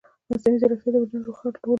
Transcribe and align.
مصنوعي 0.29 0.57
ځیرکتیا 0.61 0.89
د 0.91 0.95
وجدان 0.97 1.21
رول 1.21 1.27
روښانه 1.29 1.51
کوي. 1.59 1.69